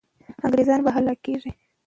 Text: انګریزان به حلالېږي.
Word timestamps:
انګریزان 0.45 0.79
به 0.85 0.91
حلالېږي. 0.95 1.51